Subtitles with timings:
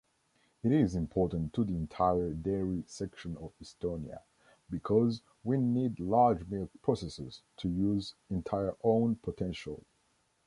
[0.63, 4.21] It is important to the entire dairy section of Estonia,
[4.67, 9.85] because we need large milk processors, to use entire own potential.